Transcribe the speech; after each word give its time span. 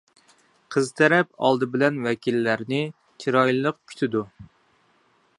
قىز 0.75 0.87
تەرەپ 0.99 1.27
ئالدى 1.47 1.67
بىلەن 1.75 1.99
ۋەكىللەرنى 2.07 2.79
چىرايلىق 3.25 3.77
كۈتىدۇ. 3.91 4.23